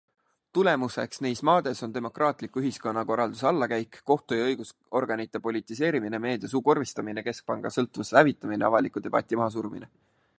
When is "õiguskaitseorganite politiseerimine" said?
4.53-6.21